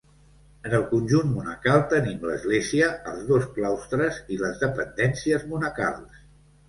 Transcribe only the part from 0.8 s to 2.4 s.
conjunt monacal tenim